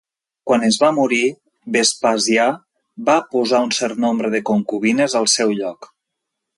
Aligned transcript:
Quan 0.51 0.63
es 0.69 0.79
va 0.83 0.87
morir, 0.99 1.19
Vespasià 1.75 2.47
va 3.13 3.19
posar 3.37 3.63
un 3.69 3.77
cert 3.81 4.03
nombre 4.09 4.35
de 4.39 4.45
concubines 4.53 5.21
al 5.23 5.33
seu 5.39 5.59
lloc. 5.63 5.93